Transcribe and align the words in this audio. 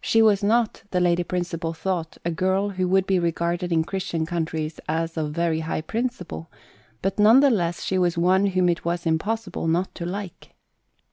She 0.00 0.22
was 0.22 0.44
not, 0.44 0.84
the 0.92 1.00
Lady 1.00 1.24
Principal 1.24 1.72
thought, 1.72 2.16
a 2.24 2.30
girl 2.30 2.68
who 2.68 2.86
would 2.86 3.08
be 3.08 3.18
regarded 3.18 3.72
in 3.72 3.82
Christian 3.82 4.24
countries 4.24 4.78
as 4.88 5.16
of 5.16 5.32
very 5.32 5.58
high 5.58 5.80
principle; 5.80 6.48
but 7.02 7.18
none 7.18 7.40
the 7.40 7.50
less, 7.50 7.82
she 7.82 7.98
was 7.98 8.16
one 8.16 8.46
whom 8.46 8.68
it 8.68 8.84
was 8.84 9.04
impossible 9.04 9.66
not 9.66 9.92
to 9.96 10.06
like. 10.06 10.54